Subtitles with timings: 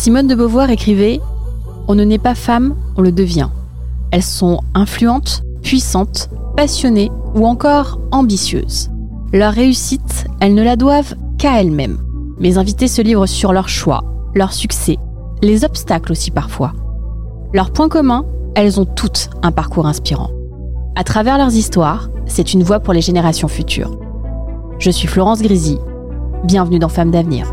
[0.00, 1.20] Simone de Beauvoir écrivait
[1.86, 3.50] On ne naît pas femme, on le devient.
[4.12, 8.90] Elles sont influentes, puissantes, passionnées ou encore ambitieuses.
[9.34, 11.98] Leur réussite, elles ne la doivent qu'à elles-mêmes.
[12.38, 14.02] Mes invités se livrent sur leurs choix,
[14.34, 14.96] leurs succès,
[15.42, 16.72] les obstacles aussi parfois.
[17.52, 18.24] Leur point commun,
[18.54, 20.30] elles ont toutes un parcours inspirant.
[20.96, 24.00] À travers leurs histoires, c'est une voix pour les générations futures.
[24.78, 25.76] Je suis Florence Grisy.
[26.44, 27.52] Bienvenue dans Femmes d'avenir.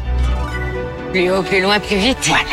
[1.11, 2.17] Plus haut, plus loin, plus vite.
[2.27, 2.45] Voilà.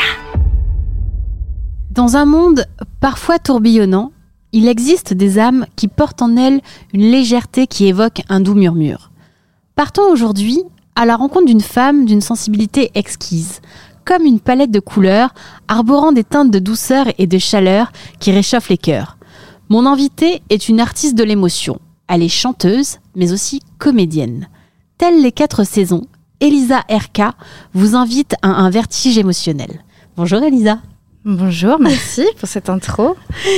[1.92, 2.66] Dans un monde
[2.98, 4.10] parfois tourbillonnant,
[4.50, 6.60] il existe des âmes qui portent en elles
[6.92, 9.12] une légèreté qui évoque un doux murmure.
[9.76, 10.60] Partons aujourd'hui
[10.96, 13.60] à la rencontre d'une femme d'une sensibilité exquise,
[14.04, 15.34] comme une palette de couleurs,
[15.68, 19.18] arborant des teintes de douceur et de chaleur qui réchauffent les cœurs.
[19.68, 21.78] Mon invitée est une artiste de l'émotion.
[22.08, 24.48] Elle est chanteuse, mais aussi comédienne.
[24.96, 26.06] Telles les quatre saisons,
[26.40, 27.34] Elisa RK
[27.74, 29.82] vous invite à un vertige émotionnel.
[30.16, 30.78] Bonjour Elisa.
[31.24, 33.16] Bonjour, merci pour cette intro.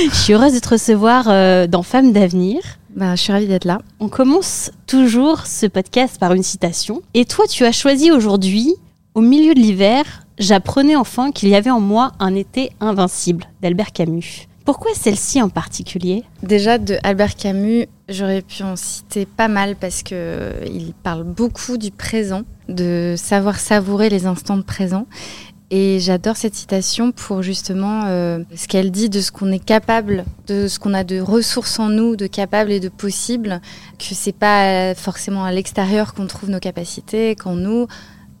[0.09, 2.59] Je suis heureuse de te recevoir euh, dans Femmes d'avenir.
[2.95, 3.81] Bah, je suis ravie d'être là.
[3.99, 7.03] On commence toujours ce podcast par une citation.
[7.13, 8.73] Et toi, tu as choisi aujourd'hui,
[9.13, 10.03] au milieu de l'hiver,
[10.39, 14.47] j'apprenais enfin qu'il y avait en moi un été invincible d'Albert Camus.
[14.65, 16.23] Pourquoi celle-ci en particulier?
[16.41, 21.23] Déjà de Albert Camus, j'aurais pu en citer pas mal parce que euh, il parle
[21.23, 25.07] beaucoup du présent, de savoir savourer les instants présents.
[25.73, 30.25] Et j'adore cette citation pour justement euh, ce qu'elle dit de ce qu'on est capable,
[30.47, 33.61] de ce qu'on a de ressources en nous, de capable et de possible,
[33.97, 37.87] que c'est pas forcément à l'extérieur qu'on trouve nos capacités, qu'en nous,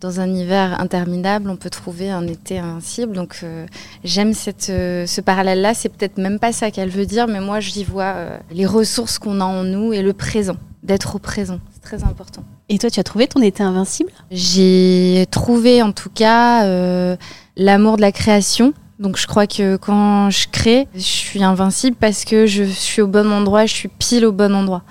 [0.01, 3.13] dans un hiver interminable, on peut trouver un été invincible.
[3.13, 3.67] Donc euh,
[4.03, 5.73] j'aime cette, euh, ce parallèle-là.
[5.73, 9.19] C'est peut-être même pas ça qu'elle veut dire, mais moi j'y vois euh, les ressources
[9.19, 11.59] qu'on a en nous et le présent, d'être au présent.
[11.73, 12.43] C'est très important.
[12.67, 14.11] Et toi, tu as trouvé ton été invincible?
[14.31, 17.15] J'ai trouvé en tout cas euh,
[17.55, 18.73] l'amour de la création.
[18.97, 23.07] Donc je crois que quand je crée, je suis invincible parce que je suis au
[23.07, 24.83] bon endroit, je suis pile au bon endroit.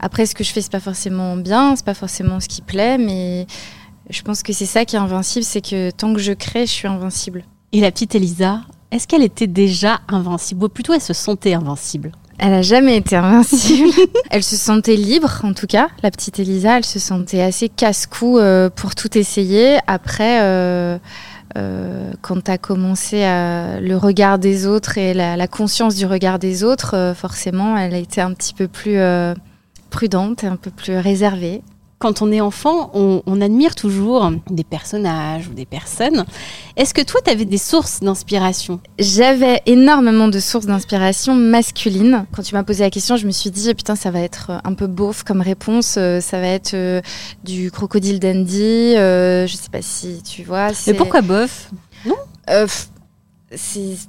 [0.00, 2.98] Après, ce que je fais, c'est pas forcément bien, c'est pas forcément ce qui plaît,
[2.98, 3.46] mais
[4.10, 6.72] je pense que c'est ça qui est invincible, c'est que tant que je crée, je
[6.72, 7.44] suis invincible.
[7.72, 8.60] Et la petite Elisa,
[8.90, 12.12] est-ce qu'elle était déjà invincible Ou plutôt, elle se sentait invincible?
[12.38, 13.90] Elle a jamais été invincible.
[14.30, 15.88] elle se sentait libre, en tout cas.
[16.02, 19.78] La petite Elisa, elle se sentait assez casse-cou euh, pour tout essayer.
[19.86, 20.98] Après, euh,
[21.56, 26.06] euh, quand tu as commencé à le regard des autres et la, la conscience du
[26.06, 28.98] regard des autres, euh, forcément, elle a été un petit peu plus
[29.90, 31.62] prudente et un peu plus réservée.
[32.04, 36.26] Quand on est enfant, on, on admire toujours des personnages ou des personnes.
[36.76, 38.78] Est-ce que toi, tu avais des sources d'inspiration?
[38.98, 42.26] J'avais énormément de sources d'inspiration masculines.
[42.36, 44.74] Quand tu m'as posé la question, je me suis dit, putain, ça va être un
[44.74, 45.94] peu beauf comme réponse.
[45.96, 47.00] Euh, Ça va être euh,
[47.42, 48.60] du crocodile dandy.
[48.98, 50.72] euh, je sais pas si tu vois.
[50.86, 51.70] Mais pourquoi bof
[52.50, 52.93] Euh, pff, c'est-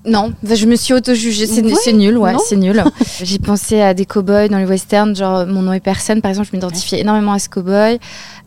[0.05, 2.83] non, je me suis auto-jugée, c'est Ouais, nul, ouais, c'est nul.
[3.23, 6.49] J'ai pensé à des cow-boys dans les westerns, genre Mon nom est personne, par exemple,
[6.51, 7.99] je m'identifiais énormément à ce cow-boy.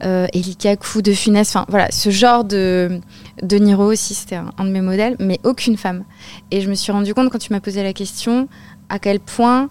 [0.05, 0.27] Euh,
[0.59, 3.01] Kaku, De Funès, enfin voilà, ce genre de.
[3.43, 6.03] De Niro aussi, c'était un, un de mes modèles, mais aucune femme.
[6.51, 8.49] Et je me suis rendu compte quand tu m'as posé la question
[8.89, 9.69] à quel point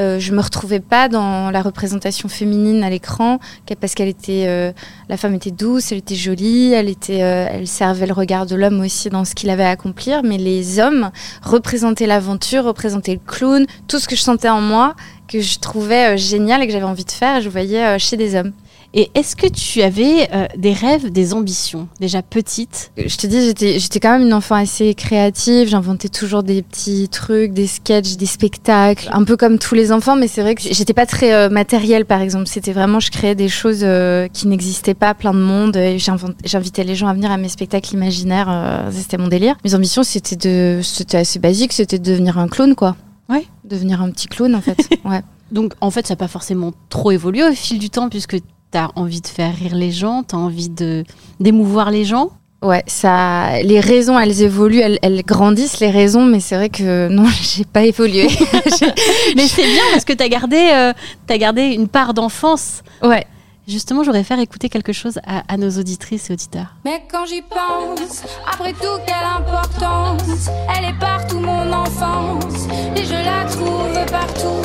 [0.00, 3.38] euh, je me retrouvais pas dans la représentation féminine à l'écran
[3.80, 4.72] parce qu'elle était, euh,
[5.08, 8.80] la femme était douce, elle était jolie, elle euh, elle servait le regard de l'homme
[8.80, 10.22] aussi dans ce qu'il avait à accomplir.
[10.22, 11.10] Mais les hommes
[11.42, 14.94] représentaient l'aventure, représentaient le clown, tout ce que je sentais en moi
[15.28, 18.52] que je trouvais génial et que j'avais envie de faire, je voyais chez des hommes.
[18.92, 22.90] Et est-ce que tu avais euh, des rêves, des ambitions, déjà petites?
[22.96, 25.68] Je te dis, j'étais, j'étais quand même une enfant assez créative.
[25.68, 30.16] J'inventais toujours des petits trucs, des sketchs, des spectacles, un peu comme tous les enfants.
[30.16, 32.48] Mais c'est vrai que j'étais pas très euh, matérielle, par exemple.
[32.48, 35.76] C'était vraiment, je créais des choses euh, qui n'existaient pas, plein de monde.
[35.76, 38.88] Et j'invitais les gens à venir à mes spectacles imaginaires.
[38.90, 39.56] c'était mon délire.
[39.64, 41.72] Mes ambitions, c'était de, c'était assez basique.
[41.72, 42.96] C'était de devenir un clown, quoi.
[43.28, 43.46] Ouais.
[43.62, 44.78] Devenir un petit clown, en fait.
[45.04, 45.22] ouais.
[45.52, 48.36] Donc, en fait, ça n'a pas forcément trop évolué au fil du temps, puisque
[48.70, 51.04] T'as envie de faire rire les gens, t'as envie de
[51.40, 52.30] d'émouvoir les gens?
[52.62, 57.26] Ouais, ça, les raisons, elles évoluent, elles, grandissent les raisons, mais c'est vrai que non,
[57.42, 58.28] j'ai pas évolué.
[59.36, 60.92] mais c'est bien parce que t'as gardé, euh,
[61.28, 62.82] as gardé une part d'enfance.
[63.02, 63.26] Ouais.
[63.66, 66.74] Justement, j'aurais faire écouter quelque chose à, à, nos auditrices et auditeurs.
[66.84, 72.66] Mais quand j'y pense, après tout, quelle importance Elle est partout, mon enfance,
[72.96, 74.62] et je la trouve partout,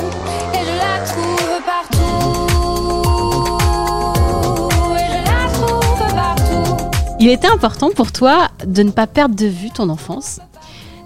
[0.53, 2.54] et je la trouve partout.
[7.25, 10.39] Il était important pour toi de ne pas perdre de vue ton enfance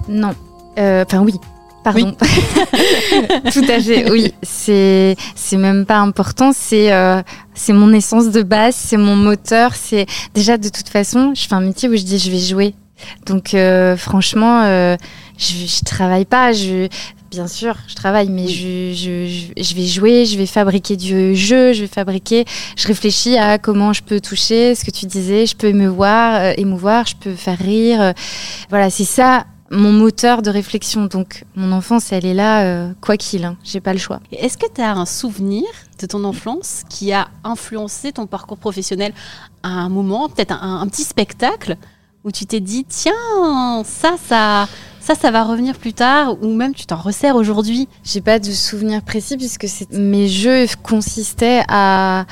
[0.10, 0.36] Non.
[0.77, 1.36] Euh, enfin oui,
[1.81, 2.13] Pardon.
[3.54, 4.33] Tout à fait, oui.
[4.44, 6.51] C'est, c'est même pas important.
[6.54, 7.21] C'est, euh,
[7.54, 9.75] c'est mon essence de base, c'est mon moteur.
[9.75, 12.75] C'est déjà de toute façon, je fais un métier où je dis je vais jouer.
[13.25, 14.98] Donc euh, franchement, je,
[15.38, 16.51] je travaille pas.
[16.51, 16.89] Je,
[17.30, 21.74] Bien sûr, je travaille, mais je, je, je, vais jouer, je vais fabriquer du jeu,
[21.74, 22.46] je vais fabriquer.
[22.76, 26.54] Je réfléchis à comment je peux toucher, ce que tu disais, je peux émouvoir, euh,
[26.58, 28.02] émouvoir, je peux faire rire.
[28.02, 28.14] Euh,
[28.70, 31.06] voilà, c'est ça mon moteur de réflexion.
[31.06, 34.20] Donc, mon enfance, elle est là, euh, quoi qu'il, hein, j'ai pas le choix.
[34.31, 35.66] Est-ce que tu as un souvenir
[36.00, 39.14] de ton enfance qui a influencé ton parcours professionnel
[39.62, 41.78] à un moment, peut-être un, un petit spectacle
[42.24, 44.68] où tu t'es dit, tiens, ça, ça
[45.00, 48.51] ça, ça va revenir plus tard ou même tu t'en resserres aujourd'hui J'ai pas de
[48.51, 52.25] souvenir précis puisque mes jeux consistaient à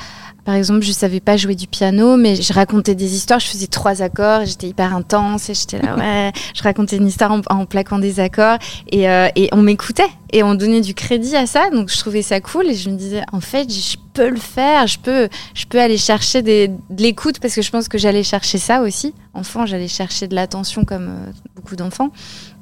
[0.48, 3.38] par exemple, je savais pas jouer du piano, mais je racontais des histoires.
[3.38, 6.32] Je faisais trois accords, j'étais hyper intense et j'étais là, ouais.
[6.54, 8.56] je racontais une histoire en, plaquant des accords
[8.90, 11.68] et, euh, et on m'écoutait et on donnait du crédit à ça.
[11.68, 14.86] Donc je trouvais ça cool et je me disais, en fait, je peux le faire,
[14.86, 18.22] je peux, je peux aller chercher des, de l'écoute parce que je pense que j'allais
[18.22, 19.12] chercher ça aussi.
[19.34, 22.10] Enfant, j'allais chercher de l'attention comme euh, beaucoup d'enfants.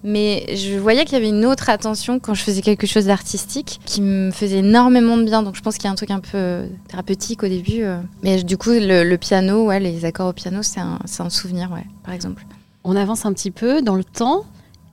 [0.08, 3.81] Mais je voyais qu'il y avait une autre attention quand je faisais quelque chose d'artistique
[3.85, 5.43] qui me faisait énormément de bien.
[5.43, 7.82] Donc je pense qu'il y a un truc un peu thérapeutique au début.
[7.82, 7.99] Euh.
[8.23, 11.85] Mais du coup, le, piano, ouais, les accords au piano, c'est un, un, souvenir, ouais,
[12.05, 12.47] par exemple.
[12.85, 14.44] On avance un petit peu dans le temps.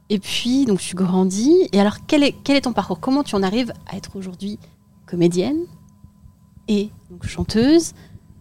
[0.09, 1.69] Et puis, donc, tu grandis.
[1.73, 2.99] Et alors, quel est, quel est ton parcours?
[2.99, 4.57] Comment tu en arrives à être aujourd'hui
[5.05, 5.59] comédienne
[6.67, 6.89] et
[7.21, 7.93] chanteuse,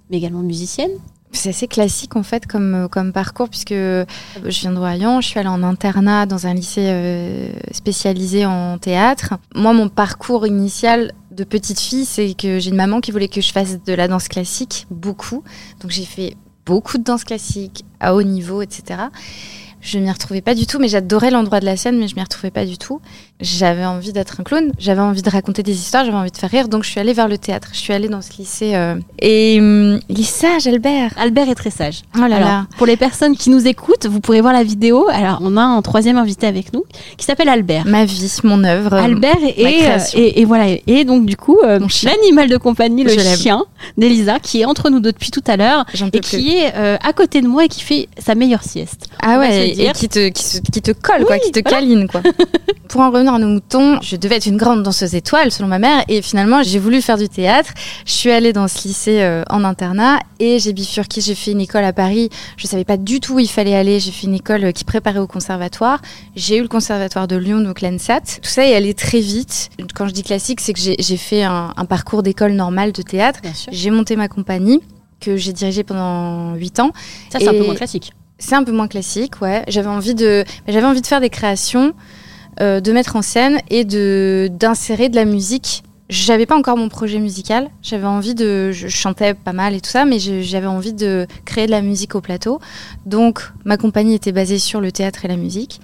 [0.08, 0.92] mais également musicienne?
[1.32, 4.06] C'est assez classique en fait comme, euh, comme parcours puisque je
[4.44, 9.34] viens de Royan, je suis allée en internat dans un lycée euh, spécialisé en théâtre.
[9.54, 13.40] Moi, mon parcours initial de petite fille, c'est que j'ai une maman qui voulait que
[13.40, 15.42] je fasse de la danse classique, beaucoup.
[15.80, 16.36] Donc j'ai fait
[16.66, 19.00] beaucoup de danse classique à haut niveau, etc.
[19.82, 22.22] Je m'y retrouvais pas du tout, mais j'adorais l'endroit de la scène, mais je m'y
[22.22, 23.00] retrouvais pas du tout.
[23.40, 26.50] J'avais envie d'être un clown, j'avais envie de raconter des histoires, j'avais envie de faire
[26.50, 27.70] rire, donc je suis allée vers le théâtre.
[27.72, 28.76] Je suis allée dans ce lycée.
[28.76, 31.10] Euh, et hum, il est sage, Albert.
[31.16, 32.02] Albert est très sage.
[32.16, 32.66] Oh là là.
[32.78, 35.08] Pour les personnes qui nous écoutent, vous pourrez voir la vidéo.
[35.10, 36.84] Alors, on a un troisième invité avec nous
[37.16, 37.84] qui s'appelle Albert.
[37.84, 38.94] Ma vie, mon œuvre.
[38.94, 40.76] Albert et, euh, et, voilà.
[40.86, 43.64] Et donc, du coup, euh, l'animal de compagnie, le chien
[43.98, 47.40] d'Elisa, qui est entre nous deux depuis tout à l'heure et qui est à côté
[47.40, 49.08] de moi et qui fait sa meilleure sieste.
[49.20, 52.22] Ah ouais, et qui te, qui, te colle, quoi, qui te câline, quoi.
[52.88, 55.78] Pour en revenir à nos moutons, je devais être une grande danseuse étoile, selon ma
[55.78, 57.72] mère, et finalement, j'ai voulu faire du théâtre.
[58.04, 61.20] Je suis allée dans ce lycée euh, en internat et j'ai bifurqué.
[61.20, 62.28] J'ai fait une école à Paris.
[62.56, 63.98] Je savais pas du tout où il fallait aller.
[63.98, 66.02] J'ai fait une école euh, qui préparait au conservatoire.
[66.36, 68.20] J'ai eu le conservatoire de Lyon, donc l'ENSAT.
[68.42, 69.70] Tout ça est allé très vite.
[69.94, 73.40] Quand je dis classique, c'est que j'ai fait un, un parcours d'école normale de théâtre.
[73.70, 74.80] J'ai monté ma compagnie
[75.22, 76.92] que j'ai dirigée pendant 8 ans.
[77.30, 78.12] Ça, c'est un peu moins classique.
[78.42, 79.62] C'est un peu moins classique, ouais.
[79.68, 81.94] J'avais envie de, j'avais envie de faire des créations,
[82.60, 85.84] euh, de mettre en scène et de d'insérer de la musique.
[86.08, 87.70] J'avais pas encore mon projet musical.
[87.82, 91.66] J'avais envie de, je chantais pas mal et tout ça, mais j'avais envie de créer
[91.66, 92.60] de la musique au plateau.
[93.06, 95.80] Donc ma compagnie était basée sur le théâtre et la musique.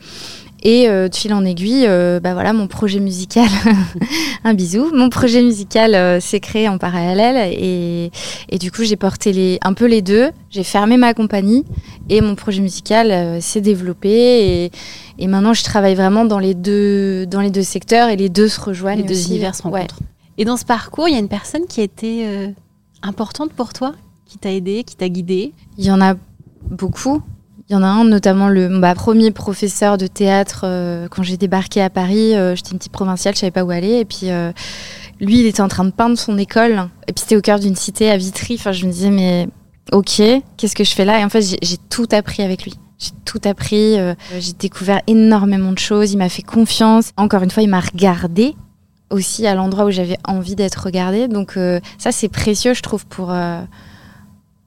[0.62, 3.48] Et euh, de fil en aiguille, euh, bah voilà, mon projet musical,
[4.44, 8.10] un bisou, mon projet musical euh, s'est créé en parallèle et,
[8.48, 10.30] et du coup j'ai porté les, un peu les deux.
[10.50, 11.64] J'ai fermé ma compagnie
[12.08, 14.72] et mon projet musical s'est développé et,
[15.18, 18.48] et, maintenant je travaille vraiment dans les deux, dans les deux secteurs et les deux
[18.48, 19.02] se rejoignent.
[19.02, 20.00] Les deux univers se rencontrent.
[20.38, 22.26] Et dans ce parcours, il y a une personne qui a été
[23.02, 23.94] importante pour toi,
[24.26, 25.52] qui t'a aidé, qui t'a guidé?
[25.76, 26.14] Il y en a
[26.70, 27.22] beaucoup.
[27.70, 31.36] Il y en a un, notamment le bah, premier professeur de théâtre euh, quand j'ai
[31.36, 32.34] débarqué à Paris.
[32.34, 33.98] euh, J'étais une petite provinciale, je savais pas où aller.
[33.98, 34.52] Et puis euh,
[35.20, 36.88] lui, il était en train de peindre son école.
[37.08, 38.54] Et puis c'était au cœur d'une cité à Vitry.
[38.58, 39.48] Enfin, je me disais, mais
[39.92, 40.22] ok,
[40.56, 41.20] qu'est-ce que je fais là?
[41.20, 42.72] Et en fait, j'ai- tout appris avec lui.
[42.98, 43.96] J'ai tout appris.
[44.38, 46.12] j'ai découvert énormément de choses.
[46.12, 47.10] Il m'a fait confiance.
[47.18, 48.56] Encore une fois, il m'a regardé
[49.10, 51.28] aussi à l'endroit où j'avais envie d'être regardée.
[51.28, 51.56] Donc
[51.98, 53.32] ça, c'est précieux, je trouve, pour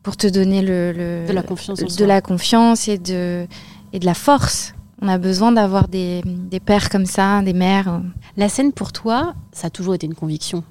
[0.04, 2.08] pour te donner le, le- De la confiance en de soi.
[2.08, 3.46] la confiance et de
[3.94, 4.74] et de la force.
[5.02, 8.02] On a besoin d'avoir des, des pères comme ça, des mères.
[8.38, 10.64] La scène pour toi, ça a toujours été une conviction.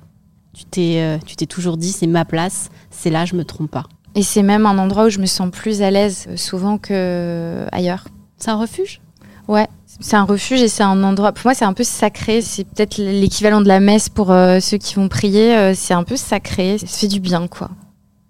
[0.55, 3.71] Tu t'es, euh, tu t'es toujours dit, c'est ma place, c'est là, je me trompe
[3.71, 3.85] pas.
[4.15, 7.67] Et c'est même un endroit où je me sens plus à l'aise euh, souvent que
[7.73, 8.05] ailleurs.
[8.37, 9.01] C'est un refuge?
[9.49, 9.67] Ouais,
[10.01, 11.33] c'est un refuge et c'est un endroit.
[11.33, 12.41] Pour moi, c'est un peu sacré.
[12.41, 15.57] C'est peut-être l'équivalent de la messe pour euh, ceux qui vont prier.
[15.57, 16.79] Euh, c'est un peu sacré.
[16.79, 17.71] Ça fait du bien, quoi.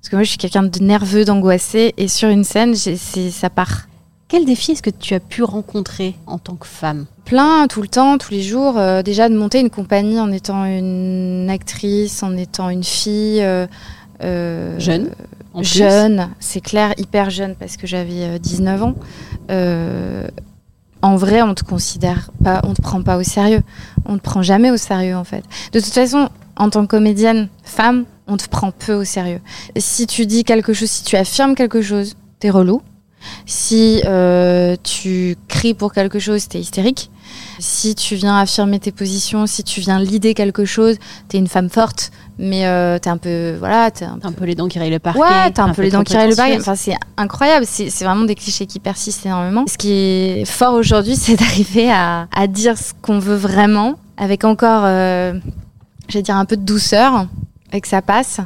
[0.00, 3.82] Parce que moi, je suis quelqu'un de nerveux, d'angoissé, et sur une scène, ça part.
[4.28, 7.06] Quel défi est-ce que tu as pu rencontrer en tant que femme?
[7.24, 8.78] Plein, tout le temps, tous les jours.
[8.78, 13.42] Euh, déjà, de monter une compagnie en étant une actrice, en étant une fille.
[13.42, 13.66] euh,
[14.22, 15.10] euh, Jeune,
[15.60, 18.94] Jeune, c'est clair, hyper jeune, parce que j'avais euh, 19 ans.
[21.02, 23.62] En vrai, on te considère pas, on te prend pas au sérieux.
[24.04, 25.42] On te prend jamais au sérieux, en fait.
[25.72, 29.40] De toute façon, en tant que comédienne femme, on te prend peu au sérieux.
[29.76, 32.80] Si tu dis quelque chose, si tu affirmes quelque chose, t'es relou.
[33.44, 37.10] Si euh, tu cries pour quelque chose, t'es hystérique.
[37.58, 40.96] Si tu viens affirmer tes positions, si tu viens lider quelque chose,
[41.28, 44.68] t'es une femme forte, mais euh, t'es un peu, voilà, t'es un peu les dents
[44.68, 45.20] qui rayent le parquet.
[45.20, 46.56] Ouais, t'as un, peu les dents qui rayent le parquet.
[46.58, 47.66] Enfin, c'est incroyable.
[47.68, 49.64] C'est c'est vraiment des clichés qui persistent énormément.
[49.68, 54.44] Ce qui est fort aujourd'hui, c'est d'arriver à, à dire ce qu'on veut vraiment, avec
[54.44, 55.34] encore, euh,
[56.08, 57.26] j'allais dire, un peu de douceur,
[57.72, 58.40] et que ça passe.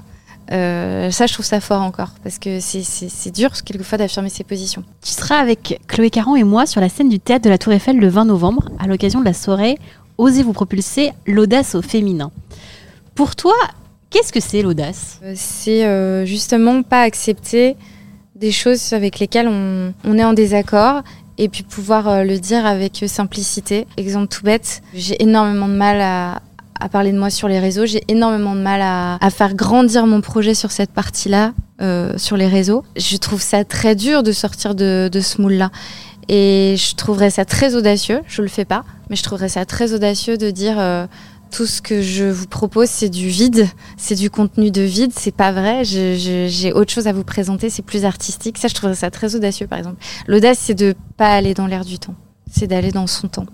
[0.53, 4.85] Euh, ça, je trouve ça fort encore, parce que c'est- dur, quelquefois, d'affirmer ses positions.
[5.03, 7.73] Tu seras avec Chloé Caron et moi sur la scène du théâtre de la Tour
[7.73, 9.79] Eiffel le 20 novembre, à l'occasion de la soirée
[10.19, 12.31] Osez vous propulser l'audace au féminin.
[13.15, 13.55] Pour toi,
[14.11, 15.19] qu'est-ce que c'est l'audace?
[15.25, 17.77] Euh, C'est euh, justement pas accepter
[18.37, 21.03] des choses avec lesquelles on, on est en désaccord
[21.39, 23.87] et puis pouvoir le dire avec simplicité.
[23.97, 26.43] Exemple tout bête, j'ai énormément de mal à,
[26.85, 30.21] à parler de moi sur les réseaux, j'ai énormément de mal à, faire grandir mon
[30.21, 32.85] projet sur cette partie-là, euh, sur les réseaux.
[32.99, 35.71] Je trouve ça très dur de sortir de, ce moule-là.
[36.29, 39.95] Et je trouverais ça très audacieux, je le fais pas, mais je trouverais ça très
[39.95, 41.07] audacieux de dire euh,
[41.51, 45.35] tout ce que je vous propose, c'est du vide, c'est du contenu de vide, c'est
[45.35, 45.85] pas vrai.
[45.85, 48.59] J'ai autre chose à vous présenter, c'est plus artistique.
[48.59, 50.05] Ça, je trouverais ça très audacieux, par exemple.
[50.27, 52.15] L'audace, c'est de pas aller dans l'air du temps,
[52.51, 53.47] c'est d'aller dans son temps.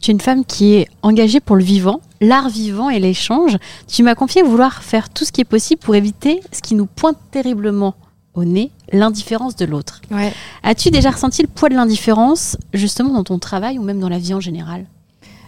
[0.00, 3.56] Tu es une femme qui est engagée pour le vivant, l'art vivant et l'échange.
[3.88, 6.86] Tu m'as confié vouloir faire tout ce qui est possible pour éviter ce qui nous
[6.86, 7.94] pointe terriblement
[8.34, 10.00] au nez, l'indifférence de l'autre.
[10.12, 10.32] Ouais.
[10.62, 14.18] As-tu déjà ressenti le poids de l'indifférence, justement dans ton travail ou même dans la
[14.18, 14.86] vie en général?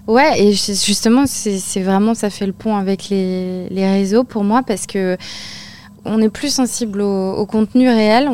[0.08, 4.24] Ouais, et ju- justement, c'est c'est vraiment, ça fait le pont avec les, les réseaux
[4.24, 5.16] pour moi parce que
[6.04, 8.32] on est plus sensible au, au contenu réel, on,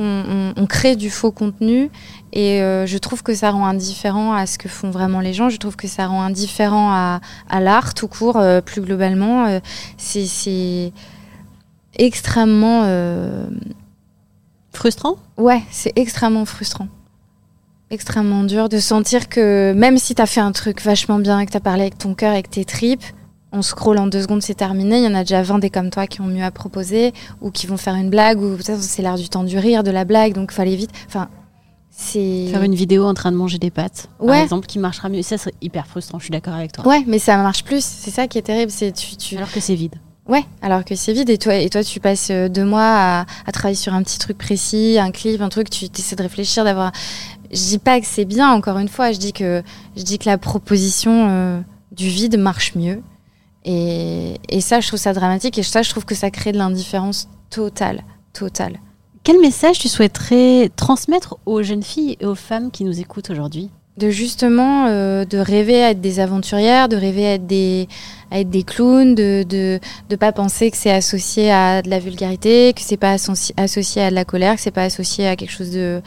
[0.56, 1.90] on- on crée du faux contenu
[2.38, 5.48] et euh, je trouve que ça rend indifférent à ce que font vraiment les gens.
[5.48, 9.46] Je trouve que ça rend indifférent à, à l'art tout court, euh, plus globalement.
[9.46, 9.60] Euh,
[9.96, 10.92] c'est-
[11.98, 12.84] extrêmement.
[14.74, 15.16] Frustrant?
[15.38, 16.88] Ouais, c'est extrêmement frustrant.
[17.90, 21.60] Extrêmement dur de sentir que même si t'as fait un truc vachement bien, que t'as
[21.60, 23.04] parlé avec ton cœur, avec tes tripes,
[23.52, 24.98] on scrolle en deux secondes, c'est terminé.
[24.98, 27.50] Il y en a déjà 20 des comme toi qui ont mieux à proposer ou
[27.50, 30.04] qui vont faire une blague ou peut-être c'est l'art du temps du rire, de la
[30.04, 30.90] blague, donc aller vite.
[31.06, 31.28] Enfin.
[31.98, 35.22] Faire une vidéo en train de manger des pâtes, par exemple, qui marchera mieux.
[35.22, 36.86] Ça, c'est hyper frustrant, je suis d'accord avec toi.
[36.86, 37.82] Ouais, mais ça marche plus.
[37.82, 38.70] C'est ça qui est terrible.
[38.70, 39.36] C'est tu, tu...
[39.36, 39.94] Alors que c'est vide.
[40.28, 43.26] Ouais, alors que c'est vide et toi, et toi tu passes euh, deux mois à,
[43.46, 46.64] à travailler sur un petit truc précis, un clip, un truc, tu essaies de réfléchir,
[46.64, 46.90] d'avoir.
[47.52, 49.62] Je dis pas que c'est bien, encore une fois, je dis que,
[49.96, 51.60] je dis que la proposition euh,
[51.92, 53.02] du vide marche mieux.
[53.64, 56.58] Et, et ça, je trouve ça dramatique et ça, je trouve que ça crée de
[56.58, 58.80] l'indifférence totale, totale.
[59.26, 63.70] Quel message tu souhaiterais transmettre aux jeunes filles et aux femmes qui nous écoutent aujourd'hui?
[63.96, 67.88] De justement euh, de rêver à être des aventurières, de rêver à être des,
[68.30, 72.72] être des clowns, de de de pas penser que c'est associé à de la vulgarité,
[72.72, 75.50] que c'est pas associ- associé à de la colère, que c'est pas associé à quelque
[75.50, 76.00] chose de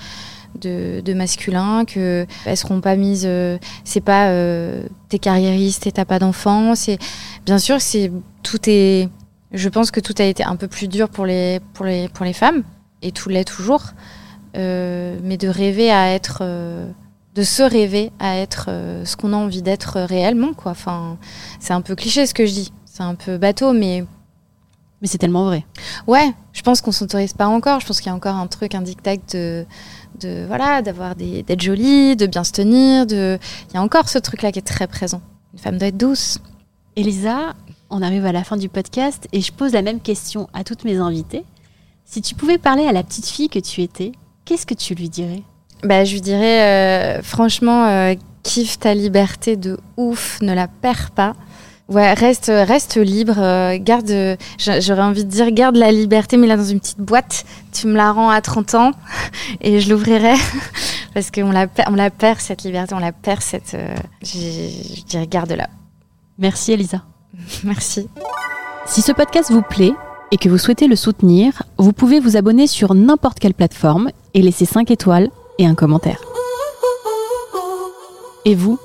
[0.62, 5.92] de, de masculin, que elles seront pas mises, euh, c'est pas euh, t'es carriériste et
[5.92, 6.98] t'as pas d'enfant, c'est
[7.46, 9.10] bien sûr c'est tout est,
[9.52, 12.24] je pense que tout a été un peu plus dur pour les pour les pour
[12.24, 12.64] les femmes
[13.01, 13.94] et tout l'est toujours,
[14.58, 16.89] Euh, mais de rêver à être euh,
[17.36, 21.20] de se rêver à être euh, ce qu'on a envie d'être réellement quoi enfin
[21.60, 24.06] c'est un peu cliché ce que je dis c'est un peu bateau mais
[25.01, 25.63] Mais c'est tellement vrai.
[26.08, 27.79] Ouais, je pense qu'on s'autorise pas encore.
[27.79, 29.65] Je pense qu'il y a encore un truc, un dictat de,
[30.20, 33.06] de voilà, d'avoir des, d'être jolie, de bien se tenir.
[33.06, 33.39] De,
[33.70, 35.22] il y a encore ce truc-là qui est très présent.
[35.53, 36.39] Une femme doit être douce.
[36.98, 37.53] Elisa,
[37.89, 40.84] on arrive à la fin du podcast et je pose la même question à toutes
[40.84, 41.46] mes invitées.
[42.12, 44.13] Si tu pouvais parler à la petite fille que tu étais,
[44.44, 45.44] qu'est-ce que tu lui dirais?
[45.84, 46.62] Bah, je lui dirais,
[47.20, 51.34] euh, franchement, euh, kiffe ta liberté de ouf, ne la perds pas.
[51.88, 54.10] Ouais, reste, reste libre, euh, garde,
[54.58, 57.86] j'a- j'aurais envie de dire, garde la liberté, mais là dans une petite boîte, tu
[57.86, 58.92] me la rends à 30 ans
[59.62, 60.34] et je l'ouvrirai
[61.13, 63.78] parce qu'on la, on la perd cette liberté, on la perd cette,
[64.24, 65.68] je dirais garde-la.
[66.39, 67.04] Merci Elisa.
[67.63, 68.08] Merci.
[68.88, 69.94] Si ce podcast vous plaît
[70.32, 74.42] et que vous souhaitez le soutenir, vous pouvez vous abonner sur n'importe quelle plateforme et
[74.42, 76.22] laisser 5 étoiles et un commentaire.
[78.46, 78.80] Et vous,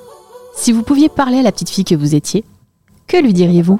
[0.55, 2.43] si vous pouviez parler à la petite fille que vous étiez,
[3.07, 3.79] que lui diriez-vous?